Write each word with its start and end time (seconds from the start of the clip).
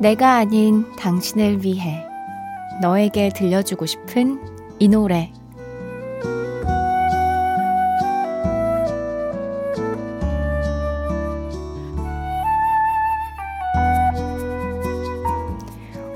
내가 0.00 0.36
아닌 0.36 0.90
당신을 0.96 1.62
위해 1.62 2.06
너에게 2.80 3.28
들려주고 3.28 3.84
싶은 3.84 4.40
이 4.78 4.88
노래 4.88 5.30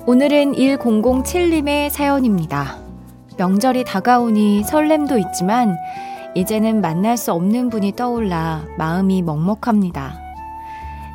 오늘은 0.06 0.52
1007님의 0.52 1.90
사연입니다. 1.90 2.78
명절이 3.36 3.84
다가오니 3.84 4.64
설렘도 4.64 5.18
있지만 5.18 5.76
이제는 6.34 6.80
만날 6.80 7.18
수 7.18 7.32
없는 7.32 7.68
분이 7.68 7.96
떠올라 7.96 8.64
마음이 8.78 9.20
먹먹합니다. 9.20 10.23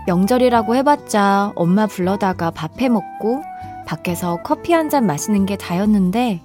명절이라고 0.08 0.76
해봤자 0.76 1.54
엄마 1.56 1.86
불러다가 1.88 2.52
밥 2.52 2.82
해 2.82 2.90
먹고 2.90 3.44
밖에서 3.86 4.38
커피 4.44 4.74
한 4.74 4.90
잔 4.90 5.06
마시는 5.06 5.46
게 5.46 5.58
다였는데 5.58 6.42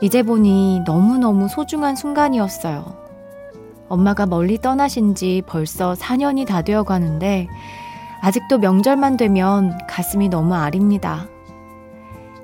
이제 0.00 0.22
보니 0.22 0.80
너무너무 0.86 1.48
소중한 1.48 1.96
순간이었어요. 1.96 2.84
엄마가 3.88 4.26
멀리 4.26 4.58
떠나신 4.58 5.14
지 5.14 5.42
벌써 5.46 5.94
4년이 5.94 6.46
다 6.46 6.62
되어 6.62 6.82
가는데 6.84 7.48
아직도 8.20 8.58
명절만 8.58 9.16
되면 9.16 9.78
가슴이 9.88 10.28
너무 10.28 10.54
아립니다. 10.54 11.26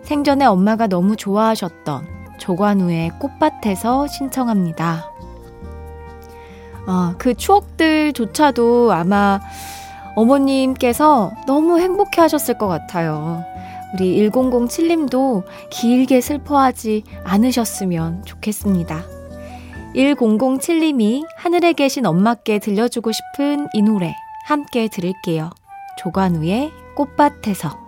생전에 0.03 0.45
엄마가 0.47 0.87
너무 0.87 1.17
좋아하셨던 1.17 2.07
조관우의 2.39 3.13
꽃밭에서 3.21 4.07
신청합니다. 4.07 5.11
아, 6.87 7.15
그 7.19 7.35
추억들조차도 7.35 8.93
아마 8.93 9.41
어머님께서 10.15 11.33
너무 11.47 11.79
행복해 11.79 12.21
하셨을 12.21 12.59
것 12.59 12.67
같아요. 12.69 13.45
우리 13.95 14.29
1007님도 14.29 15.45
길게 15.71 16.21
슬퍼하지 16.21 17.05
않으셨으면 17.25 18.25
좋겠습니다. 18.25 19.03
1007님이 19.95 21.25
하늘에 21.37 21.73
계신 21.73 22.07
엄마께 22.07 22.61
들려주고 22.61 23.11
싶은 23.13 23.67
이 23.73 23.83
노래 23.83 24.15
함께 24.47 24.89
들을게요. 24.89 25.51
조관우의 25.99 26.71
꽃밭에서. 26.95 27.79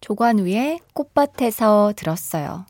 조관우의 0.00 0.80
꽃밭에서 0.94 1.92
들었어요. 1.96 2.66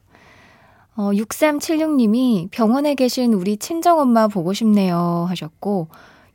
어, 0.99 1.13
6376님이 1.13 2.51
병원에 2.51 2.97
계신 2.97 3.33
우리 3.33 3.57
친정엄마 3.57 4.27
보고 4.27 4.53
싶네요 4.53 5.27
하셨고, 5.29 5.87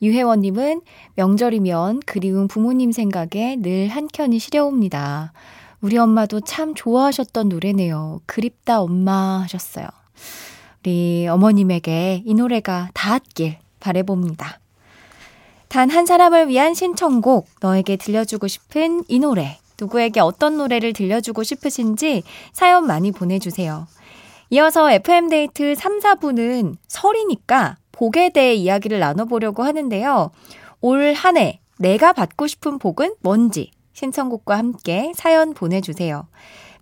유혜원님은 0.01 0.79
명절이면 1.16 2.00
그리운 2.06 2.47
부모님 2.47 2.94
생각에 2.94 3.57
늘 3.59 3.90
한켠이 3.90 4.40
시려옵니다. 4.40 5.34
우리 5.81 5.97
엄마도 5.97 6.40
참 6.40 6.75
좋아하셨던 6.75 7.50
노래네요. 7.50 8.22
그립다 8.25 8.81
엄마 8.81 9.41
하셨어요. 9.41 9.85
우리 10.80 11.28
어머님에게 11.28 12.24
이 12.25 12.34
노래가 12.34 12.90
닿았길 12.94 13.57
바래봅니다. 13.81 14.59
단 15.68 15.90
한 15.90 16.06
사람을 16.06 16.47
위한 16.47 16.74
신청곡, 16.74 17.50
너에게 17.59 17.97
들려주고 17.97 18.47
싶은 18.47 19.03
이 19.09 19.19
노래, 19.19 19.57
누구에게 19.78 20.22
어떤 20.22 20.56
노래를 20.56 20.94
들려주고 20.94 21.44
싶으신지 21.44 22.24
사연 22.53 22.88
많이 22.88 23.12
보내주세요. 23.12 23.88
이어서 24.50 24.92
FM데이트 24.92 25.76
3, 25.76 26.00
4부는 26.00 26.76
설이니까 26.88 27.78
복에 27.92 28.30
대해 28.30 28.54
이야기를 28.56 29.00
나눠보려고 29.00 29.64
하는데요. 29.64 30.31
올 30.81 31.14
한 31.14 31.38
해 31.38 31.59
내가 31.80 32.14
받고 32.14 32.48
싶은 32.48 32.78
복은 32.78 33.16
뭔지 33.22 33.72
신청곡과 33.94 34.58
함께 34.58 35.12
사연 35.16 35.54
보내주세요. 35.54 36.28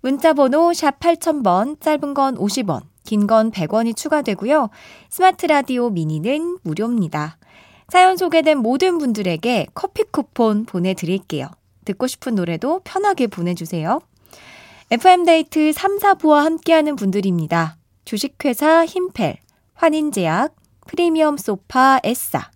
문자번호 0.01 0.73
샵 0.73 0.99
8000번, 0.99 1.79
짧은 1.79 2.13
건 2.13 2.35
50원, 2.35 2.81
긴 3.03 3.27
건 3.27 3.51
100원이 3.51 3.95
추가되고요. 3.95 4.69
스마트 5.09 5.45
라디오 5.45 5.89
미니는 5.89 6.57
무료입니다. 6.63 7.37
사연 7.89 8.17
소개된 8.17 8.57
모든 8.57 8.97
분들에게 8.97 9.67
커피 9.73 10.03
쿠폰 10.03 10.65
보내드릴게요. 10.65 11.47
듣고 11.85 12.07
싶은 12.07 12.35
노래도 12.35 12.79
편하게 12.83 13.27
보내주세요. 13.27 13.99
FM데이트 14.93 15.71
3, 15.71 15.99
4부와 15.99 16.43
함께하는 16.43 16.97
분들입니다. 16.97 17.77
주식회사 18.03 18.85
힘펠, 18.85 19.37
환인제약, 19.73 20.53
프리미엄 20.85 21.37
소파 21.37 22.01
에싸, 22.03 22.51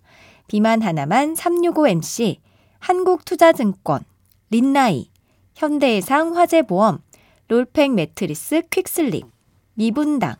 비만 0.46 0.82
하나만 0.82 1.32
365MC, 1.32 2.36
한국투자증권, 2.78 4.04
린나이, 4.50 5.08
현대해상 5.54 6.36
화재보험, 6.36 6.98
롤팩 7.48 7.94
매트리스 7.94 8.64
퀵슬립, 8.68 9.24
미분당, 9.72 10.34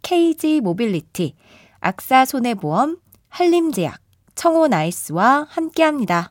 KG 0.00 0.62
모빌리티, 0.62 1.34
악사 1.80 2.24
손해보험, 2.24 2.96
한림제약, 3.28 4.00
청호 4.34 4.68
나이스와 4.68 5.48
함께합니다. 5.50 6.30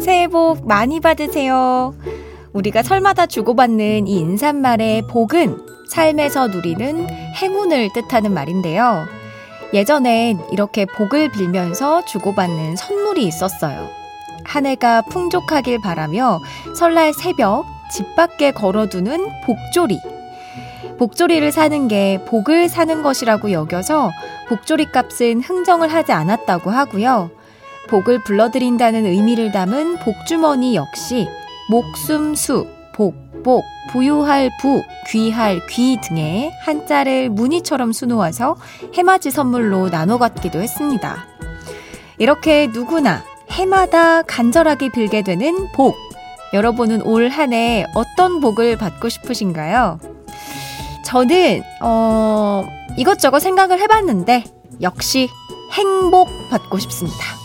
새해 0.00 0.28
복 0.28 0.66
많이 0.66 0.98
받으세요. 0.98 1.94
우리가 2.52 2.82
설마다 2.82 3.26
주고받는 3.26 4.06
이 4.06 4.18
인사말의 4.18 5.02
복은 5.02 5.58
삶에서 5.88 6.48
누리는 6.48 7.08
행운을 7.36 7.90
뜻하는 7.92 8.32
말인데요. 8.32 9.06
예전엔 9.74 10.40
이렇게 10.50 10.86
복을 10.86 11.30
빌면서 11.30 12.04
주고받는 12.06 12.76
선물이 12.76 13.24
있었어요. 13.24 13.88
한 14.44 14.66
해가 14.66 15.02
풍족하길 15.02 15.80
바라며 15.80 16.40
설날 16.74 17.12
새벽 17.12 17.66
집 17.92 18.16
밖에 18.16 18.52
걸어두는 18.52 19.28
복조리. 19.44 19.98
복조리를 20.98 21.52
사는 21.52 21.88
게 21.88 22.24
복을 22.26 22.68
사는 22.68 23.02
것이라고 23.02 23.52
여겨서 23.52 24.10
복조리 24.48 24.86
값은 24.92 25.40
흥정을 25.42 25.92
하지 25.92 26.12
않았다고 26.12 26.70
하고요. 26.70 27.30
복을 27.90 28.22
불러들인다는 28.24 29.04
의미를 29.06 29.50
담은 29.52 29.98
복주머니 29.98 30.76
역시 30.76 31.28
목숨수, 31.68 32.66
복, 32.94 33.14
복, 33.42 33.64
부유할 33.90 34.50
부, 34.60 34.82
귀할 35.08 35.60
귀 35.68 35.98
등의 36.02 36.52
한자를 36.64 37.30
무늬처럼 37.30 37.92
수놓아서 37.92 38.56
해맞이 38.94 39.30
선물로 39.30 39.90
나눠 39.90 40.18
갖기도 40.18 40.60
했습니다. 40.60 41.26
이렇게 42.18 42.68
누구나 42.68 43.22
해마다 43.50 44.22
간절하게 44.22 44.90
빌게 44.90 45.22
되는 45.22 45.68
복. 45.72 45.96
여러분은 46.52 47.02
올 47.02 47.30
한 47.30 47.52
해 47.52 47.86
어떤 47.94 48.40
복을 48.40 48.76
받고 48.76 49.08
싶으신가요? 49.08 49.98
저는, 51.04 51.62
어, 51.80 52.64
이것저것 52.96 53.40
생각을 53.40 53.80
해봤는데, 53.80 54.44
역시 54.82 55.28
행복 55.72 56.28
받고 56.50 56.78
싶습니다. 56.78 57.39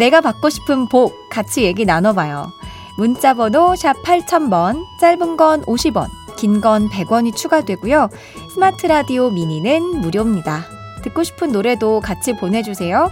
내가 0.00 0.22
받고 0.22 0.48
싶은 0.48 0.88
복 0.88 1.28
같이 1.28 1.62
얘기 1.62 1.84
나눠봐요. 1.84 2.50
문자 2.96 3.34
번호 3.34 3.76
샵 3.76 3.92
8000번, 4.02 4.86
짧은 4.98 5.36
건 5.36 5.62
50원, 5.66 6.08
긴 6.36 6.62
건 6.62 6.88
100원이 6.88 7.36
추가되고요. 7.36 8.08
스마트 8.54 8.86
라디오 8.86 9.28
미니는 9.28 10.00
무료입니다. 10.00 10.64
듣고 11.04 11.22
싶은 11.22 11.52
노래도 11.52 12.00
같이 12.00 12.34
보내주세요. 12.34 13.10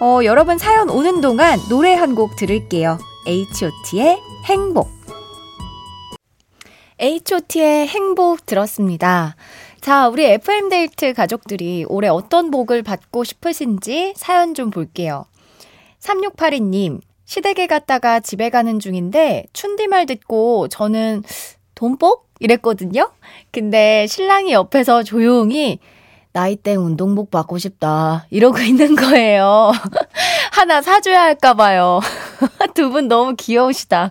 어, 0.00 0.20
여러분 0.22 0.58
사연 0.58 0.90
오는 0.90 1.22
동안 1.22 1.58
노래 1.70 1.94
한 1.94 2.14
곡 2.14 2.36
들을게요. 2.36 2.98
H.O.T의 3.26 4.18
행복. 4.44 4.90
H.O.T의 7.00 7.86
행복 7.88 8.44
들었습니다. 8.44 9.34
자, 9.80 10.08
우리 10.08 10.26
FM데이트 10.26 11.14
가족들이 11.14 11.86
올해 11.88 12.08
어떤 12.08 12.50
복을 12.50 12.82
받고 12.82 13.24
싶으신지 13.24 14.12
사연 14.16 14.52
좀 14.54 14.68
볼게요. 14.70 15.24
3682님, 16.08 17.00
시댁에 17.26 17.66
갔다가 17.66 18.20
집에 18.20 18.48
가는 18.48 18.78
중인데, 18.80 19.44
춘디말 19.52 20.06
듣고 20.06 20.68
저는 20.68 21.22
돈복? 21.74 22.26
이랬거든요? 22.40 23.10
근데 23.52 24.06
신랑이 24.06 24.52
옆에서 24.52 25.02
조용히 25.02 25.80
나이땡 26.32 26.78
운동복 26.84 27.30
받고 27.32 27.58
싶다. 27.58 28.26
이러고 28.30 28.58
있는 28.62 28.94
거예요. 28.94 29.72
하나 30.52 30.80
사줘야 30.80 31.22
할까봐요. 31.22 32.00
두 32.74 32.90
분 32.90 33.08
너무 33.08 33.34
귀여우시다. 33.36 34.10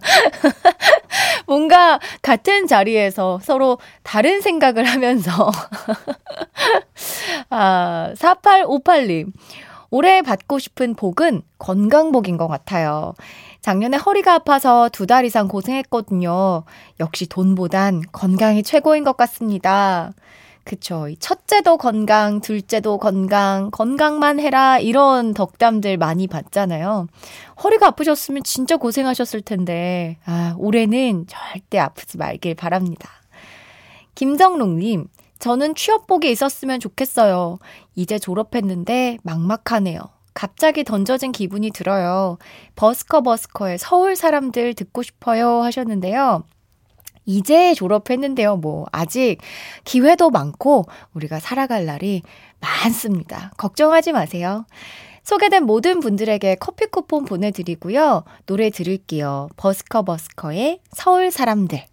뭔가 1.48 2.00
같은 2.22 2.68
자리에서 2.68 3.40
서로 3.42 3.80
다른 4.04 4.42
생각을 4.42 4.84
하면서. 4.84 5.50
아, 7.50 8.12
4858님. 8.18 9.32
올해 9.90 10.22
받고 10.22 10.60
싶은 10.60 10.96
복은 10.96 11.42
건강복인 11.60 12.38
것 12.38 12.48
같아요. 12.48 13.14
작년에 13.62 13.98
허리가 13.98 14.34
아파서 14.36 14.90
두 14.90 15.06
달 15.08 15.26
이상 15.26 15.48
고생했거든요. 15.48 16.64
역시 17.00 17.28
돈보단 17.28 18.02
건강이 18.12 18.64
최고인 18.64 19.04
것 19.04 19.16
같습니다. 19.18 20.12
그쵸. 20.66 21.08
첫째도 21.20 21.78
건강, 21.78 22.42
둘째도 22.42 22.98
건강, 22.98 23.72
건강만 23.72 24.42
해라, 24.42 24.80
이런 24.80 25.34
덕담들 25.34 25.96
많이 25.96 26.28
받잖아요. 26.28 27.08
허리가 27.64 27.88
아프셨으면 27.88 28.44
진짜 28.44 28.76
고생하셨을 28.76 29.42
텐데, 29.44 30.18
아, 30.26 30.56
올해는 30.58 31.26
절대 31.28 31.80
아프지 31.80 32.18
말길 32.18 32.56
바랍니다. 32.56 33.10
김정롱님, 34.16 35.08
저는 35.40 35.76
취업복이 35.76 36.30
있었으면 36.32 36.80
좋겠어요. 36.80 37.60
이제 37.96 38.20
졸업했는데 38.20 39.18
막막하네요. 39.24 40.00
갑자기 40.34 40.84
던져진 40.84 41.32
기분이 41.32 41.72
들어요. 41.72 42.38
버스커 42.76 43.22
버스커의 43.22 43.80
서울 43.80 44.16
사람들 44.16 44.76
듣고 44.76 45.02
싶어요 45.02 45.62
하셨는데요. 45.64 46.44
이제 47.26 47.74
졸업했는데요. 47.74 48.56
뭐, 48.56 48.86
아직 48.92 49.38
기회도 49.84 50.30
많고, 50.30 50.86
우리가 51.14 51.40
살아갈 51.40 51.86
날이 51.86 52.22
많습니다. 52.62 53.52
걱정하지 53.58 54.14
마세요. 54.14 54.66
소개된 55.24 55.66
모든 55.66 56.00
분들에게 56.00 56.56
커피 56.56 56.86
쿠폰 56.86 57.26
보내드리고요. 57.26 58.24
노래 58.46 58.70
들을게요. 58.70 59.50
버스커 59.58 60.04
버스커의 60.04 60.80
서울 60.92 61.32
사람들. 61.32 61.84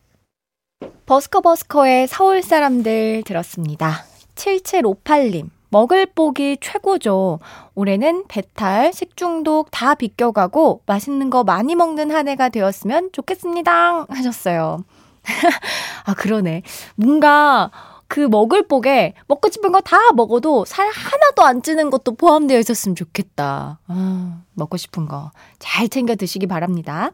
버스커 1.06 1.40
버스커의 1.40 2.08
서울 2.08 2.42
사람들 2.42 3.22
들었습니다. 3.25 4.04
7758님. 4.34 5.50
먹을 5.70 6.06
복이 6.06 6.58
최고죠. 6.60 7.40
올해는 7.75 8.25
배탈, 8.28 8.92
식중독 8.92 9.70
다 9.72 9.94
비껴가고 9.96 10.82
맛있는 10.86 11.31
거 11.31 11.42
많이 11.42 11.75
먹는 11.75 12.12
한 12.12 12.28
해가 12.28 12.48
되었으면 12.48 13.10
좋겠습니다. 13.12 14.06
하셨어요. 14.08 14.84
아, 16.06 16.14
그러네. 16.14 16.62
뭔가 16.94 17.70
그 18.06 18.20
먹을 18.20 18.69
복에 18.69 19.14
먹고 19.26 19.50
싶은 19.50 19.72
거 19.72 19.81
다 19.81 19.96
먹어도 20.12 20.64
살 20.64 20.88
하나도 20.88 21.42
안 21.42 21.62
찌는 21.62 21.90
것도 21.90 22.14
포함되어 22.14 22.58
있었으면 22.60 22.94
좋겠다. 22.94 23.81
아, 23.88 24.42
먹고 24.52 24.76
싶은 24.76 25.06
거 25.06 25.32
잘 25.58 25.88
챙겨 25.88 26.14
드시기 26.14 26.46
바랍니다. 26.46 27.10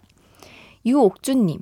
유옥주님, 0.85 1.61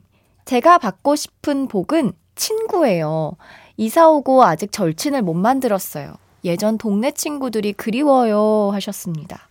제가 0.49 0.79
받고 0.79 1.15
싶은 1.15 1.69
복은 1.69 2.13
친구예요. 2.35 3.33
이사 3.77 4.09
오고 4.09 4.45
아직 4.45 4.73
절친을 4.73 5.21
못 5.21 5.35
만들었어요. 5.35 6.15
예전 6.43 6.79
동네 6.79 7.11
친구들이 7.11 7.75
그리워요 7.75 8.71
하셨습니다. 8.73 9.47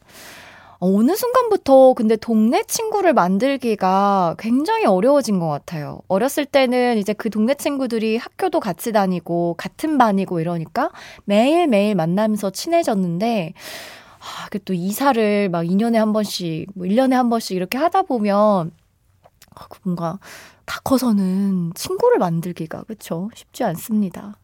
어, 0.79 0.87
어느 0.87 1.15
순간부터 1.15 1.93
근데 1.93 2.15
동네 2.15 2.63
친구를 2.63 3.13
만들기가 3.13 4.37
굉장히 4.39 4.85
어려워진 4.87 5.37
것 5.37 5.47
같아요. 5.49 5.99
어렸을 6.07 6.45
때는 6.45 6.97
이제 6.97 7.13
그 7.13 7.29
동네 7.29 7.53
친구들이 7.53 8.17
학교도 8.17 8.59
같이 8.59 8.91
다니고 8.91 9.53
같은 9.55 9.99
반이고 9.99 10.39
이러니까 10.39 10.89
매일매일 11.25 11.93
만나면서 11.93 12.49
친해졌는데 12.49 13.53
아, 14.17 14.49
그또 14.49 14.73
이사를 14.73 15.49
막 15.49 15.61
2년에 15.61 15.97
한 15.97 16.11
번씩, 16.11 16.69
뭐 16.73 16.87
1년에 16.87 17.11
한 17.11 17.29
번씩 17.29 17.55
이렇게 17.55 17.77
하다 17.77 18.01
보면 18.01 18.71
뭔가 19.83 20.19
다 20.65 20.79
커서는 20.83 21.73
친구를 21.75 22.19
만들기가 22.19 22.83
그쵸? 22.83 23.29
쉽지 23.35 23.63
않습니다. 23.63 24.37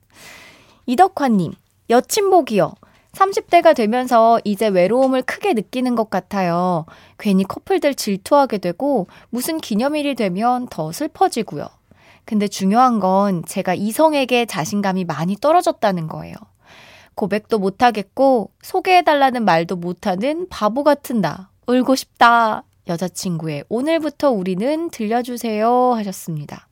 이덕화님, 0.85 1.53
여친복이요. 1.89 2.73
30대가 3.13 3.75
되면서 3.75 4.39
이제 4.43 4.67
외로움을 4.67 5.21
크게 5.21 5.53
느끼는 5.53 5.95
것 5.95 6.09
같아요. 6.09 6.85
괜히 7.19 7.43
커플들 7.43 7.93
질투하게 7.93 8.57
되고 8.57 9.07
무슨 9.29 9.59
기념일이 9.59 10.15
되면 10.15 10.67
더 10.67 10.91
슬퍼지고요. 10.91 11.67
근데 12.25 12.47
중요한 12.47 12.99
건 12.99 13.43
제가 13.45 13.75
이성에게 13.75 14.45
자신감이 14.45 15.05
많이 15.05 15.35
떨어졌다는 15.35 16.07
거예요. 16.07 16.35
고백도 17.15 17.59
못하겠고 17.59 18.49
소개해달라는 18.61 19.45
말도 19.45 19.75
못하는 19.75 20.47
바보 20.49 20.83
같은 20.83 21.21
나. 21.21 21.49
울고 21.67 21.95
싶다. 21.95 22.63
여자친구의 22.87 23.65
오늘부터 23.69 24.31
우리는 24.31 24.89
들려주세요 24.89 25.93
하셨습니다. 25.93 26.67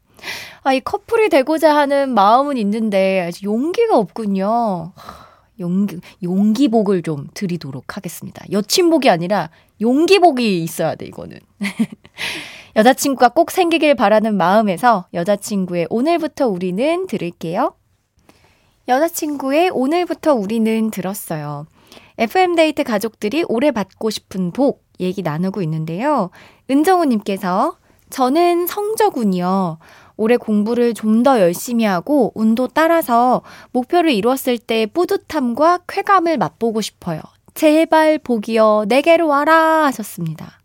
아, 0.64 0.74
이 0.74 0.80
커플이 0.80 1.30
되고자 1.30 1.76
하는 1.76 2.14
마음은 2.14 2.58
있는데 2.58 3.22
아직 3.22 3.44
용기가 3.44 3.98
없군요. 3.98 4.94
용기, 5.60 6.00
용기복을 6.24 7.02
좀 7.04 7.28
드리도록 7.34 7.98
하겠습니다. 7.98 8.46
여친복이 8.52 9.10
아니라 9.10 9.50
용기복이 9.80 10.64
있어야 10.64 10.96
돼, 10.96 11.06
이거는. 11.06 11.40
여자친구가 12.76 13.30
꼭 13.30 13.52
생기길 13.52 13.96
바라는 13.96 14.36
마음에서 14.36 15.08
여자친구의 15.14 15.88
오늘부터 15.90 16.48
우리는 16.48 17.08
들을게요. 17.08 17.76
여자친구의 18.88 19.70
오늘부터 19.70 20.34
우리는 20.34 20.90
들었어요. 20.90 21.66
FM데이트 22.18 22.84
가족들이 22.84 23.46
올해 23.48 23.72
받고 23.72 24.10
싶은 24.10 24.52
복 24.52 24.84
얘기 25.02 25.22
나누고 25.22 25.62
있는데요. 25.64 26.30
은정우님께서 26.70 27.78
저는 28.10 28.68
성적운이요. 28.68 29.78
올해 30.18 30.38
공부를 30.38 30.94
좀 30.94 31.24
더 31.24 31.40
열심히 31.40 31.86
하고 31.86 32.32
운도 32.36 32.68
따라서 32.68 33.42
목표를 33.72 34.12
이루었을 34.12 34.58
때 34.58 34.86
뿌듯함과 34.86 35.80
쾌감을 35.88 36.38
맛보고 36.38 36.82
싶어요. 36.82 37.22
제발 37.54 38.18
복이여 38.20 38.86
내게로 38.88 39.28
와라 39.28 39.86
하셨습니다. 39.86 40.60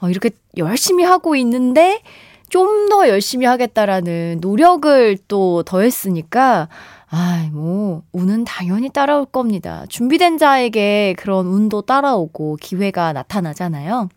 어, 0.00 0.08
이렇게 0.10 0.30
열심히 0.56 1.04
하고 1.04 1.34
있는데 1.36 2.02
좀 2.48 2.88
더 2.88 3.08
열심히 3.08 3.44
하겠다라는 3.46 4.38
노력을 4.40 5.18
또 5.28 5.62
더했으니까 5.64 6.68
아, 7.10 7.48
뭐, 7.52 8.02
운은 8.12 8.44
당연히 8.44 8.90
따라올 8.90 9.24
겁니다. 9.24 9.84
준비된 9.88 10.36
자에게 10.38 11.14
그런 11.18 11.46
운도 11.46 11.82
따라오고 11.82 12.56
기회가 12.60 13.12
나타나잖아요. 13.12 14.08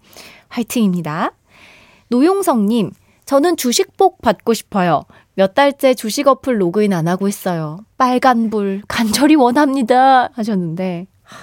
화이팅입니다. 0.49 1.31
노용성님, 2.09 2.91
저는 3.25 3.55
주식복 3.55 4.21
받고 4.21 4.53
싶어요. 4.53 5.03
몇 5.35 5.53
달째 5.53 5.93
주식 5.93 6.27
어플 6.27 6.59
로그인 6.59 6.91
안 6.91 7.07
하고 7.07 7.29
있어요. 7.29 7.79
빨간불 7.97 8.81
간절히 8.89 9.35
원합니다. 9.35 10.29
하셨는데 10.33 11.07
하, 11.23 11.37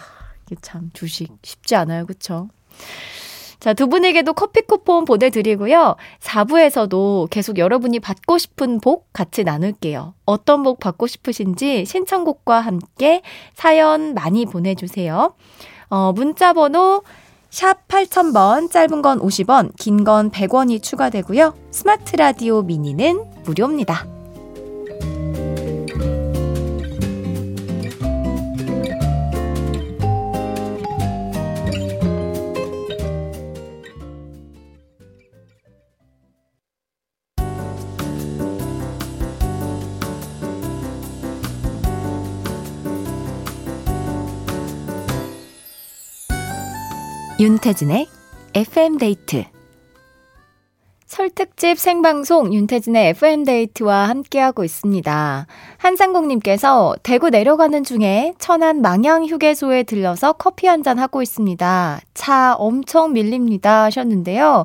이게 0.47 0.57
참 0.61 0.91
주식 0.93 1.33
쉽지 1.43 1.75
않아요. 1.77 2.05
그쵸? 2.05 2.49
자, 3.61 3.75
두 3.75 3.89
분에게도 3.89 4.35
커피 4.35 4.61
쿠폰 4.63 5.05
보내드리고요. 5.05 5.97
4부에서도 6.21 7.29
계속 7.31 7.59
여러분이 7.59 7.99
받고 8.01 8.39
싶은 8.39 8.81
복 8.81 9.13
같이 9.13 9.43
나눌게요. 9.43 10.15
어떤 10.27 10.63
복 10.63 10.79
받고 10.79 11.07
싶으신지 11.09 11.85
신청곡과 11.85 12.61
함께 12.61 13.23
사연 13.55 14.15
많이 14.15 14.47
보내주세요. 14.47 15.35
어, 15.91 16.13
문자 16.13 16.53
번호 16.53 17.03
샵 17.51 17.89
8000번, 17.89 18.71
짧은 18.71 19.03
건 19.03 19.19
50원, 19.21 19.73
긴 19.79 20.05
건 20.05 20.31
100원이 20.31 20.83
추가되고요. 20.83 21.55
스마트 21.71 22.15
라디오 22.17 22.63
미니는 22.63 23.25
무료입니다. 23.45 24.18
윤태진의 47.41 48.09
FM데이트 48.55 49.45
설특집 51.07 51.79
생방송 51.79 52.53
윤태진의 52.53 53.11
FM데이트와 53.11 54.09
함께하고 54.09 54.65
있습니다. 54.65 55.47
한상국님께서 55.77 56.97
대구 57.05 57.31
내려가는 57.31 57.85
중에 57.85 58.35
천안 58.39 58.83
망향 58.83 59.25
휴게소에 59.25 59.85
들러서 59.85 60.33
커피 60.33 60.67
한 60.67 60.83
잔 60.83 60.99
하고 60.99 61.23
있습니다. 61.23 62.01
차 62.13 62.55
엄청 62.57 63.13
밀립니다 63.13 63.85
하셨는데요. 63.85 64.65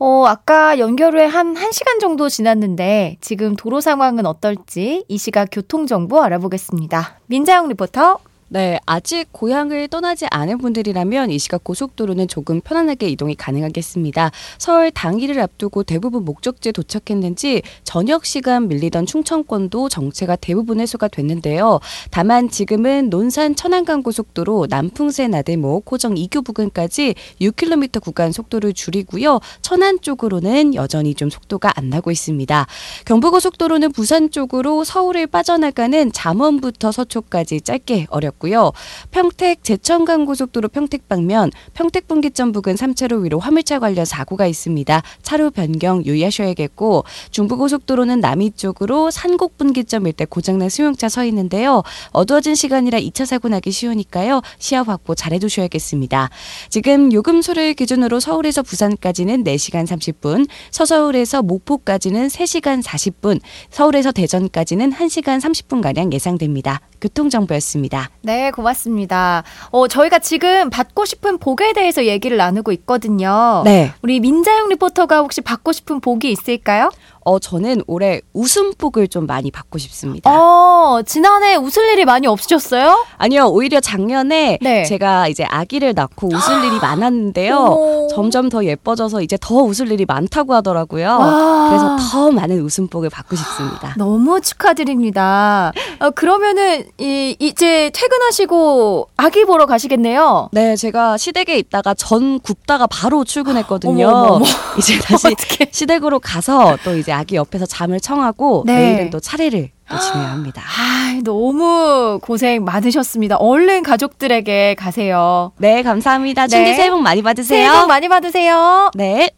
어, 0.00 0.24
아까 0.26 0.78
연결 0.80 1.14
후에 1.14 1.24
한 1.24 1.54
1시간 1.54 2.00
정도 2.00 2.28
지났는데 2.28 3.16
지금 3.20 3.54
도로 3.54 3.80
상황은 3.80 4.26
어떨지 4.26 5.04
이 5.06 5.18
시각 5.18 5.48
교통정보 5.52 6.20
알아보겠습니다. 6.20 7.20
민자영 7.26 7.68
리포터. 7.68 8.18
네, 8.50 8.80
아직 8.86 9.28
고향을 9.30 9.88
떠나지 9.88 10.26
않은 10.30 10.56
분들이라면 10.56 11.30
이 11.30 11.38
시각 11.38 11.64
고속도로는 11.64 12.28
조금 12.28 12.62
편안하게 12.62 13.10
이동이 13.10 13.34
가능하겠습니다. 13.34 14.30
설 14.56 14.90
당일을 14.90 15.38
앞두고 15.38 15.82
대부분 15.82 16.24
목적지에 16.24 16.72
도착했는지 16.72 17.60
저녁 17.84 18.24
시간 18.24 18.68
밀리던 18.68 19.04
충청권도 19.04 19.90
정체가 19.90 20.36
대부분 20.36 20.80
해소가 20.80 21.08
됐는데요. 21.08 21.80
다만 22.10 22.48
지금은 22.48 23.10
논산 23.10 23.54
천안간 23.54 24.02
고속도로 24.02 24.68
남풍새 24.70 25.28
나대모 25.28 25.80
고정 25.80 26.14
2교 26.14 26.42
부근까지 26.42 27.16
6km 27.42 28.00
구간 28.00 28.32
속도를 28.32 28.72
줄이고요. 28.72 29.40
천안 29.60 30.00
쪽으로는 30.00 30.74
여전히 30.74 31.14
좀 31.14 31.28
속도가 31.28 31.74
안 31.76 31.90
나고 31.90 32.10
있습니다. 32.10 32.66
경부고속도로는 33.04 33.92
부산 33.92 34.30
쪽으로 34.30 34.84
서울을 34.84 35.26
빠져나가는 35.26 36.10
잠원부터 36.12 36.92
서초까지 36.92 37.60
짧게 37.60 38.06
어렵 38.08 38.37
있고요. 38.38 38.72
평택 39.10 39.62
제천간 39.62 40.26
고속도로 40.26 40.68
평택 40.68 41.08
방면 41.08 41.50
평택 41.74 42.08
분기점 42.08 42.52
부근 42.52 42.74
3차로 42.74 43.22
위로 43.22 43.38
화물차 43.38 43.78
관련 43.78 44.04
사고가 44.04 44.46
있습니다. 44.46 45.02
차로 45.22 45.50
변경 45.50 46.04
유의하셔야겠고 46.04 47.04
중부고속도로는 47.30 48.20
남이 48.20 48.52
쪽으로 48.52 49.10
산곡 49.10 49.56
분기점 49.56 50.06
일대 50.06 50.24
고장난 50.24 50.68
수용차 50.68 51.08
서 51.08 51.24
있는데요. 51.24 51.82
어두워진 52.10 52.54
시간이라 52.54 52.98
2차 52.98 53.24
사고 53.24 53.48
나기 53.48 53.70
쉬우니까요. 53.70 54.42
시야 54.58 54.82
확보 54.82 55.14
잘 55.14 55.28
해 55.32 55.38
두셔야겠습니다. 55.38 56.30
지금 56.68 57.12
요금소를 57.12 57.74
기준으로 57.74 58.20
서울에서 58.20 58.62
부산까지는 58.62 59.44
4시간 59.44 59.86
30분, 59.86 60.48
서서울에서 60.70 61.42
목포까지는 61.42 62.28
3시간 62.28 62.82
40분, 62.82 63.40
서울에서 63.70 64.12
대전까지는 64.12 64.92
1시간 64.92 65.40
30분가량 65.40 66.12
예상됩니다. 66.12 66.80
교통정보였습니다. 67.00 68.10
네, 68.28 68.50
고맙습니다. 68.50 69.42
어, 69.70 69.88
저희가 69.88 70.18
지금 70.18 70.68
받고 70.68 71.06
싶은 71.06 71.38
복에 71.38 71.72
대해서 71.72 72.04
얘기를 72.04 72.36
나누고 72.36 72.72
있거든요. 72.72 73.62
네. 73.64 73.90
우리 74.02 74.20
민자영 74.20 74.68
리포터가 74.68 75.20
혹시 75.20 75.40
받고 75.40 75.72
싶은 75.72 76.00
복이 76.00 76.30
있을까요? 76.30 76.90
어, 77.28 77.38
저는 77.38 77.82
올해 77.86 78.22
웃음복을 78.32 79.08
좀 79.08 79.26
많이 79.26 79.50
받고 79.50 79.76
싶습니다. 79.76 80.30
어, 80.30 81.02
지난해 81.04 81.56
웃을 81.56 81.86
일이 81.92 82.06
많이 82.06 82.26
없으셨어요? 82.26 83.04
아니요, 83.18 83.48
오히려 83.48 83.80
작년에 83.80 84.58
네. 84.62 84.84
제가 84.84 85.28
이제 85.28 85.44
아기를 85.44 85.92
낳고 85.94 86.28
웃을 86.28 86.64
일이 86.64 86.78
많았는데요. 86.80 88.08
점점 88.10 88.48
더 88.48 88.64
예뻐져서 88.64 89.20
이제 89.20 89.36
더 89.38 89.56
웃을 89.56 89.92
일이 89.92 90.06
많다고 90.06 90.54
하더라고요. 90.54 91.18
아. 91.20 91.68
그래서 91.68 91.96
더 92.10 92.30
많은 92.30 92.60
웃음복을 92.62 93.10
받고 93.10 93.36
싶습니다. 93.36 93.92
너무 93.98 94.40
축하드립니다. 94.40 95.72
어, 96.00 96.10
그러면은 96.10 96.84
이, 96.98 97.36
이제 97.38 97.90
퇴근하시고 97.92 99.08
아기 99.18 99.44
보러 99.44 99.66
가시겠네요? 99.66 100.48
네, 100.52 100.76
제가 100.76 101.18
시댁에 101.18 101.58
있다가 101.58 101.92
전 101.92 102.40
굽다가 102.40 102.86
바로 102.86 103.24
출근했거든요. 103.24 104.08
어머, 104.08 104.34
어머. 104.36 104.46
이제 104.78 104.98
다시 104.98 105.34
시댁으로 105.70 106.20
가서 106.20 106.78
또 106.84 106.96
이제 106.96 107.12
아기 107.18 107.36
옆에서 107.36 107.66
잠을 107.66 108.00
청하고 108.00 108.62
네. 108.66 108.74
내일은 108.74 109.10
또 109.10 109.18
차례를 109.20 109.70
또 109.90 109.98
지내야 109.98 110.30
합니다. 110.30 110.62
아, 110.62 111.20
너무 111.24 112.18
고생 112.22 112.64
많으셨습니다. 112.64 113.36
얼른 113.36 113.82
가족들에게 113.82 114.76
가세요. 114.76 115.52
네, 115.58 115.82
감사합니다. 115.82 116.46
네. 116.46 116.48
춘디 116.48 116.74
새해 116.74 116.90
복 116.90 117.02
많이 117.02 117.22
받으세요. 117.22 117.58
새해 117.58 117.80
복 117.80 117.88
많이 117.88 118.08
받으세요. 118.08 118.90
네. 118.94 119.30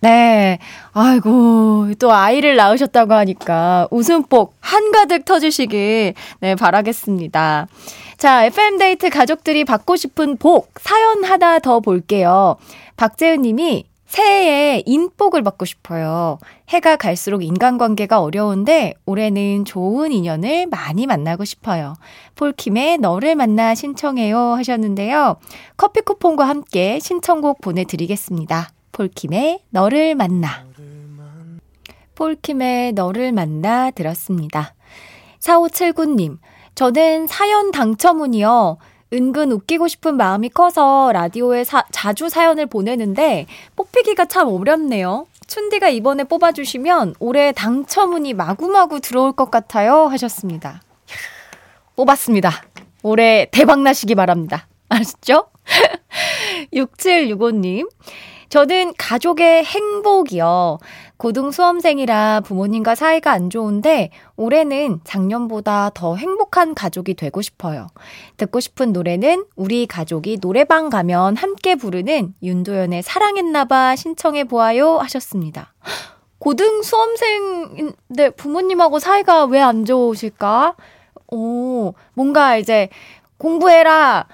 네. 0.00 0.58
아이고, 0.92 1.92
또 1.98 2.12
아이를 2.12 2.56
낳으셨다고 2.56 3.14
하니까 3.14 3.88
웃음복 3.90 4.54
한가득 4.60 5.24
터주시길, 5.24 6.14
네, 6.40 6.54
바라겠습니다. 6.56 7.68
자, 8.16 8.44
FM데이트 8.44 9.10
가족들이 9.10 9.64
받고 9.64 9.96
싶은 9.96 10.36
복, 10.38 10.70
사연 10.80 11.24
하나 11.24 11.58
더 11.60 11.80
볼게요. 11.80 12.56
박재은 12.96 13.42
님이 13.42 13.86
새해에 14.12 14.82
인복을 14.84 15.42
받고 15.42 15.64
싶어요. 15.64 16.36
해가 16.68 16.96
갈수록 16.96 17.42
인간관계가 17.42 18.20
어려운데 18.20 18.92
올해는 19.06 19.64
좋은 19.64 20.12
인연을 20.12 20.66
많이 20.66 21.06
만나고 21.06 21.46
싶어요. 21.46 21.94
폴킴의 22.34 22.98
너를 22.98 23.36
만나 23.36 23.74
신청해요 23.74 24.36
하셨는데요. 24.38 25.36
커피 25.78 26.02
쿠폰과 26.02 26.46
함께 26.46 26.98
신청곡 27.00 27.62
보내드리겠습니다. 27.62 28.68
폴킴의 28.92 29.60
너를 29.70 30.14
만나. 30.14 30.66
폴킴의 32.14 32.92
너를 32.92 33.32
만나 33.32 33.90
들었습니다. 33.92 34.74
4579님, 35.40 36.36
저는 36.74 37.28
사연 37.28 37.72
당첨운이요. 37.72 38.76
은근 39.12 39.52
웃기고 39.52 39.88
싶은 39.88 40.16
마음이 40.16 40.48
커서 40.48 41.10
라디오에 41.12 41.64
사, 41.64 41.84
자주 41.92 42.28
사연을 42.28 42.66
보내는데 42.66 43.46
뽑히기가 43.76 44.24
참 44.24 44.48
어렵네요. 44.48 45.26
춘디가 45.46 45.90
이번에 45.90 46.24
뽑아주시면 46.24 47.16
올해 47.18 47.52
당첨운이 47.52 48.32
마구마구 48.32 49.00
들어올 49.00 49.32
것 49.32 49.50
같아요. 49.50 50.06
하셨습니다. 50.06 50.80
뽑았습니다. 51.96 52.50
올해 53.02 53.48
대박나시기 53.50 54.14
바랍니다. 54.14 54.66
아셨죠? 54.88 55.48
6765님. 56.72 57.90
저는 58.48 58.92
가족의 58.98 59.64
행복이요. 59.64 60.78
고등 61.22 61.52
수험생이라 61.52 62.40
부모님과 62.40 62.96
사이가 62.96 63.30
안 63.30 63.48
좋은데 63.48 64.10
올해는 64.34 64.98
작년보다 65.04 65.92
더 65.94 66.16
행복한 66.16 66.74
가족이 66.74 67.14
되고 67.14 67.40
싶어요. 67.40 67.86
듣고 68.38 68.58
싶은 68.58 68.92
노래는 68.92 69.44
우리 69.54 69.86
가족이 69.86 70.38
노래방 70.40 70.90
가면 70.90 71.36
함께 71.36 71.76
부르는 71.76 72.34
윤도현의 72.42 73.04
사랑했나봐 73.04 73.94
신청해 73.94 74.44
보아요 74.48 74.98
하셨습니다. 74.98 75.72
고등 76.40 76.82
수험생인데 76.82 78.30
부모님하고 78.36 78.98
사이가 78.98 79.44
왜 79.44 79.60
안 79.60 79.84
좋으실까? 79.84 80.74
오, 81.28 81.94
뭔가 82.14 82.56
이제 82.56 82.88
공부해라. 83.38 84.26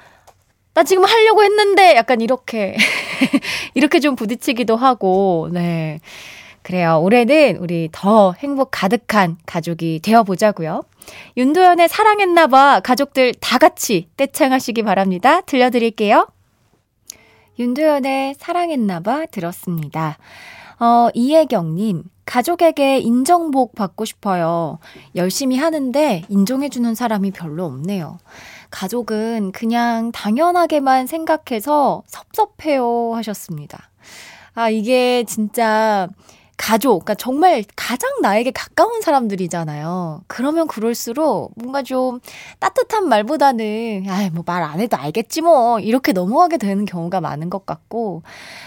나 0.73 0.85
지금 0.85 1.04
하려고 1.04 1.45
했는데 1.45 1.97
약간 1.97 2.23
이렇게 2.23 2.78
이렇게 3.75 4.00
좀 4.00 4.16
부딪히기도 4.16 4.75
하고 4.75 5.50
네. 5.52 6.00
그래요. 6.68 7.00
올해는 7.00 7.56
우리 7.60 7.88
더 7.92 8.34
행복 8.40 8.68
가득한 8.70 9.38
가족이 9.46 10.00
되어 10.02 10.22
보자고요. 10.22 10.82
윤도현의 11.38 11.88
사랑했나봐 11.88 12.80
가족들 12.80 13.32
다 13.40 13.56
같이 13.56 14.10
떼창하시기 14.18 14.82
바랍니다. 14.82 15.40
들려드릴게요. 15.40 16.28
윤도현의 17.58 18.34
사랑했나봐 18.34 19.28
들었습니다. 19.30 20.18
어, 20.78 21.08
이혜경님, 21.14 22.04
가족에게 22.26 22.98
인정복 22.98 23.75
받고 23.75 24.04
싶어요. 24.04 24.78
열심히 25.16 25.56
하는데 25.56 26.22
인정해주는 26.28 26.94
사람이 26.94 27.30
별로 27.30 27.64
없네요. 27.64 28.18
가족은 28.70 29.52
그냥 29.52 30.12
당연하게만 30.12 31.06
생각해서 31.06 32.02
섭섭해요 32.06 33.14
하셨습니다. 33.14 33.88
아, 34.52 34.68
이게 34.68 35.25
진짜 35.25 36.08
가족, 36.58 37.04
그러니까 37.04 37.14
정말 37.14 37.64
가장 37.76 38.20
나에게 38.20 38.50
가까운 38.50 39.00
사람들이잖아요. 39.00 40.22
그러면 40.26 40.66
그럴수록 40.66 41.52
뭔가 41.56 41.82
좀 41.82 42.20
따뜻한 42.58 43.08
말보다는, 43.08 44.04
아, 44.08 44.28
뭐말 44.34 44.62
안 44.62 44.80
해도 44.80 44.96
알겠지 44.98 45.40
뭐, 45.40 45.78
이렇게 45.80 46.12
넘어가게 46.12 46.58
되는 46.58 46.84
경우가 46.84 47.20
많은 47.22 47.48
것 47.48 47.64
같고, 47.64 48.22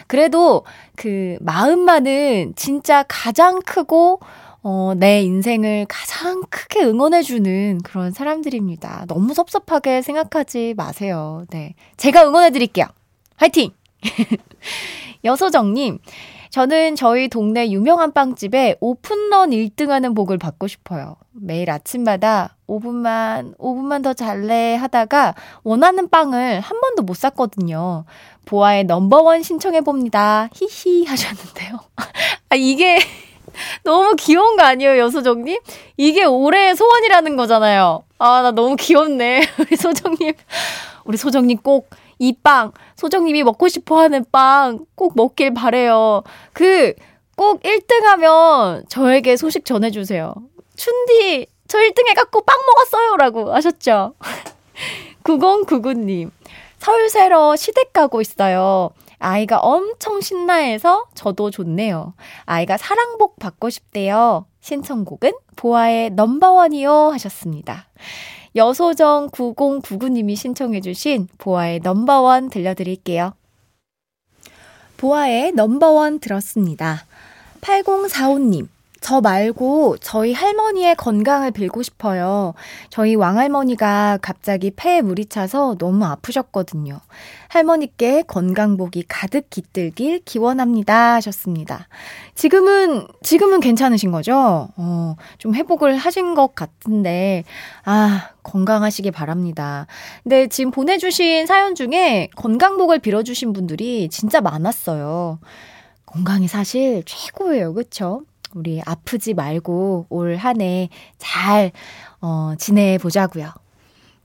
그래도 0.07 0.63
그 0.95 1.37
마음만은 1.41 2.53
진짜 2.55 3.03
가장 3.07 3.59
크고, 3.61 4.21
어, 4.63 4.93
내 4.95 5.21
인생을 5.21 5.85
가장 5.89 6.43
크게 6.49 6.83
응원해주는 6.83 7.79
그런 7.83 8.11
사람들입니다. 8.11 9.05
너무 9.07 9.33
섭섭하게 9.33 10.01
생각하지 10.01 10.75
마세요. 10.77 11.43
네. 11.49 11.75
제가 11.97 12.25
응원해드릴게요. 12.25 12.85
화이팅! 13.35 13.71
여소정님, 15.25 15.99
저는 16.51 16.97
저희 16.97 17.29
동네 17.29 17.71
유명한 17.71 18.11
빵집에 18.11 18.75
오픈런 18.81 19.51
1등하는 19.51 20.13
복을 20.13 20.37
받고 20.37 20.67
싶어요. 20.67 21.15
매일 21.31 21.71
아침마다 21.71 22.57
5분만, 22.67 23.57
5분만 23.57 24.03
더 24.03 24.13
잘래 24.13 24.75
하다가 24.75 25.33
원하는 25.63 26.09
빵을 26.09 26.59
한 26.59 26.81
번도 26.81 27.03
못 27.03 27.15
샀거든요. 27.15 28.03
보아의 28.43 28.83
넘버원 28.83 29.43
신청해봅니다. 29.43 30.49
히히 30.53 31.05
하셨는데요. 31.05 31.79
아, 32.49 32.55
이게 32.55 32.99
너무 33.85 34.15
귀여운 34.17 34.57
거 34.57 34.63
아니에요, 34.63 34.97
여소정님? 34.97 35.57
이게 35.95 36.25
올해의 36.25 36.75
소원이라는 36.75 37.37
거잖아요. 37.37 38.03
아, 38.19 38.41
나 38.41 38.51
너무 38.51 38.75
귀엽네. 38.75 39.41
우리 39.59 39.77
소정님. 39.77 40.33
우리 41.05 41.17
소정님 41.17 41.59
꼭 41.59 41.89
이 42.21 42.33
빵, 42.33 42.71
소정님이 42.97 43.41
먹고 43.41 43.67
싶어 43.67 43.99
하는 43.99 44.23
빵 44.31 44.85
꼭 44.93 45.13
먹길 45.15 45.55
바래요. 45.55 46.21
그, 46.53 46.93
꼭 47.35 47.63
1등 47.63 48.03
하면 48.03 48.85
저에게 48.89 49.35
소식 49.37 49.65
전해주세요. 49.65 50.35
춘디, 50.75 51.47
저 51.67 51.79
1등 51.79 52.07
해갖고 52.09 52.41
빵 52.41 52.55
먹었어요! 52.67 53.17
라고 53.17 53.51
하셨죠? 53.51 54.13
9099님. 55.23 56.29
서울 56.77 57.09
새로 57.09 57.55
시댁 57.55 57.91
가고 57.91 58.21
있어요. 58.21 58.91
아이가 59.17 59.57
엄청 59.57 60.21
신나해서 60.21 61.05
저도 61.15 61.49
좋네요. 61.49 62.13
아이가 62.45 62.77
사랑복 62.77 63.39
받고 63.39 63.71
싶대요. 63.71 64.45
신청곡은 64.61 65.33
보아의 65.55 66.11
넘버원이요 66.11 67.09
하셨습니다. 67.13 67.87
여소정 68.55 69.29
9099님이 69.29 70.35
신청해주신 70.35 71.29
보아의 71.37 71.79
넘버원 71.79 72.49
들려드릴게요. 72.49 73.33
보아의 74.97 75.53
넘버원 75.53 76.19
들었습니다. 76.19 77.05
8045님. 77.61 78.67
저 79.01 79.19
말고 79.19 79.97
저희 79.97 80.31
할머니의 80.31 80.95
건강을 80.95 81.49
빌고 81.51 81.81
싶어요. 81.81 82.53
저희 82.91 83.15
왕할머니가 83.15 84.19
갑자기 84.21 84.69
폐에 84.69 85.01
물이 85.01 85.25
차서 85.25 85.75
너무 85.79 86.05
아프셨거든요. 86.05 86.99
할머니께 87.47 88.21
건강복이 88.27 89.05
가득 89.07 89.49
깃들길 89.49 90.19
기원합니다 90.23 91.15
하셨습니다. 91.15 91.87
지금은 92.35 93.07
지금은 93.23 93.59
괜찮으신 93.59 94.11
거죠? 94.11 94.69
어, 94.77 95.15
좀 95.39 95.55
회복을 95.55 95.97
하신 95.97 96.35
것 96.35 96.53
같은데 96.53 97.43
아, 97.83 98.29
건강하시길 98.43 99.11
바랍니다. 99.11 99.87
근데 100.21 100.45
지금 100.47 100.69
보내 100.69 100.99
주신 100.99 101.47
사연 101.47 101.73
중에 101.73 102.29
건강복을 102.35 102.99
빌어 102.99 103.23
주신 103.23 103.51
분들이 103.51 104.09
진짜 104.09 104.41
많았어요. 104.41 105.39
건강이 106.05 106.47
사실 106.47 107.01
최고예요. 107.05 107.73
그렇죠? 107.73 108.21
우리 108.55 108.81
아프지 108.85 109.33
말고 109.33 110.07
올 110.09 110.35
한 110.37 110.61
해 110.61 110.89
잘, 111.17 111.71
어, 112.21 112.53
지내보자고요. 112.57 113.51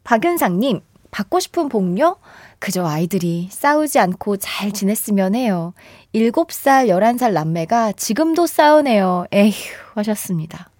박은상님, 0.04 0.80
받고 1.10 1.40
싶은 1.40 1.68
복료? 1.68 2.16
그저 2.58 2.86
아이들이 2.86 3.48
싸우지 3.50 3.98
않고 3.98 4.36
잘 4.38 4.72
지냈으면 4.72 5.34
해요. 5.34 5.72
7살, 6.14 6.88
11살 6.88 7.32
남매가 7.32 7.92
지금도 7.92 8.46
싸우네요. 8.46 9.26
에휴, 9.32 9.52
하셨습니다. 9.94 10.70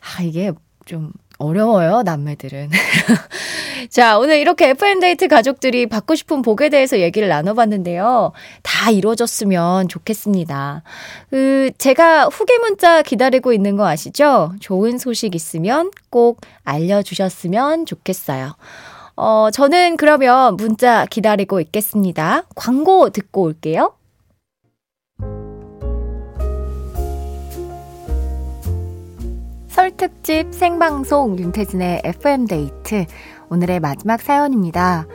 아, 0.00 0.22
이게 0.22 0.52
좀 0.86 1.12
어려워요, 1.38 2.02
남매들은. 2.02 2.70
자, 3.88 4.18
오늘 4.18 4.38
이렇게 4.38 4.70
FM데이트 4.70 5.28
가족들이 5.28 5.86
받고 5.86 6.14
싶은 6.14 6.42
복에 6.42 6.68
대해서 6.68 6.98
얘기를 7.00 7.28
나눠봤는데요. 7.28 8.32
다 8.62 8.90
이루어졌으면 8.90 9.88
좋겠습니다. 9.88 10.82
그, 11.30 11.70
제가 11.78 12.26
후기 12.26 12.58
문자 12.58 13.02
기다리고 13.02 13.52
있는 13.52 13.76
거 13.76 13.86
아시죠? 13.86 14.52
좋은 14.60 14.98
소식 14.98 15.34
있으면 15.34 15.90
꼭 16.10 16.40
알려주셨으면 16.64 17.86
좋겠어요. 17.86 18.54
어, 19.16 19.48
저는 19.52 19.96
그러면 19.96 20.56
문자 20.56 21.06
기다리고 21.06 21.60
있겠습니다. 21.60 22.44
광고 22.54 23.10
듣고 23.10 23.42
올게요. 23.42 23.94
설 29.68 29.96
특집 29.96 30.52
생방송 30.52 31.38
윤태진의 31.38 32.02
FM데이트. 32.04 33.06
오늘의 33.50 33.80
마지막 33.80 34.22
사연입니다. 34.22 35.06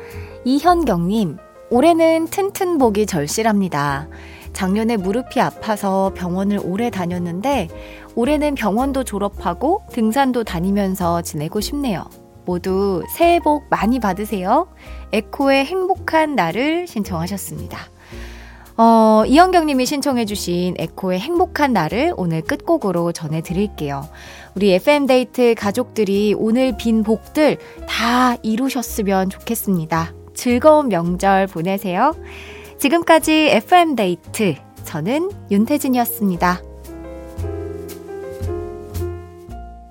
이현경님, 0.43 1.37
올해는 1.69 2.27
튼튼 2.27 2.77
보기 2.77 3.05
절실합니다. 3.05 4.09
작년에 4.51 4.97
무릎이 4.97 5.39
아파서 5.39 6.11
병원을 6.15 6.59
오래 6.61 6.89
다녔는데, 6.89 7.69
올해는 8.13 8.55
병원도 8.55 9.05
졸업하고 9.05 9.83
등산도 9.91 10.43
다니면서 10.43 11.21
지내고 11.21 11.61
싶네요. 11.61 12.03
모두 12.45 13.03
새해 13.15 13.39
복 13.39 13.63
많이 13.69 13.99
받으세요. 13.99 14.67
에코의 15.13 15.63
행복한 15.63 16.35
날을 16.35 16.87
신청하셨습니다. 16.87 17.79
어, 18.77 19.23
이현경 19.25 19.67
님이 19.67 19.85
신청해주신 19.85 20.75
에코의 20.77 21.19
행복한 21.19 21.71
날을 21.71 22.13
오늘 22.17 22.41
끝곡으로 22.41 23.13
전해드릴게요. 23.13 24.05
우리 24.55 24.73
FM데이트 24.73 25.55
가족들이 25.55 26.35
오늘 26.37 26.75
빈 26.77 27.03
복들 27.03 27.57
다 27.87 28.35
이루셨으면 28.41 29.29
좋겠습니다. 29.29 30.13
즐거운 30.33 30.89
명절 30.89 31.47
보내세요. 31.47 32.15
지금까지 32.77 33.49
FM데이트. 33.51 34.55
저는 34.83 35.31
윤태진이었습니다. 35.49 36.74